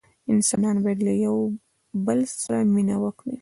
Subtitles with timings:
[0.33, 1.43] انسانان باید له یوه
[2.05, 3.29] بل سره مینه وکړي.